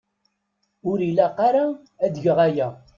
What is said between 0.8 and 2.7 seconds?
Ur ilaq ara ad geɣ aya.